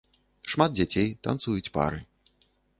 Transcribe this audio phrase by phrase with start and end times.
[0.53, 2.03] Шмат дзяцей, танцуюць пары.